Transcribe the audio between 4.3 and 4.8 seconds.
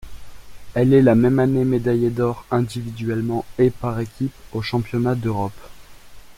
aux